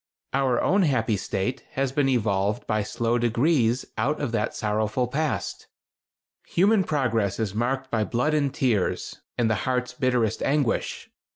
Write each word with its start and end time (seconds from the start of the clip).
Our 0.33 0.59
own 0.59 0.81
happy 0.81 1.15
state 1.15 1.63
has 1.73 1.91
been 1.91 2.09
evolved 2.09 2.65
by 2.65 2.81
slow 2.81 3.19
degrees 3.19 3.85
out 3.99 4.19
of 4.19 4.31
that 4.31 4.55
sorrowful 4.55 5.05
past. 5.07 5.67
Human 6.47 6.83
progress 6.83 7.37
is 7.39 7.53
marked 7.53 7.91
by 7.91 8.03
blood 8.05 8.33
and 8.33 8.51
tears, 8.51 9.21
and 9.37 9.47
the 9.47 9.53
heart's 9.69 9.93
bitterest 9.93 10.41
anguish. 10.41 11.11